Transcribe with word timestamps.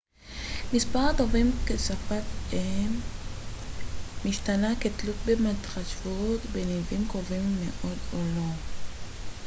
מספר 0.73 0.99
הדוברים 0.99 1.51
כשפת 1.65 2.21
אם 2.53 2.99
משתנה 4.25 4.73
כתלות 4.79 5.15
בהתחשבות 5.25 6.41
בניבים 6.53 7.07
קרובים 7.09 7.43
מאוד 7.57 7.97
או 8.13 8.19
לא 8.35 8.51